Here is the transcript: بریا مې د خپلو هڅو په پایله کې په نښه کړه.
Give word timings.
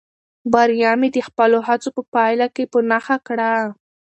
بریا 0.53 0.91
مې 0.99 1.09
د 1.15 1.17
خپلو 1.27 1.57
هڅو 1.67 1.89
په 1.97 2.01
پایله 2.13 2.47
کې 2.55 2.63
په 2.71 2.79
نښه 2.89 3.17
کړه. 3.27 3.51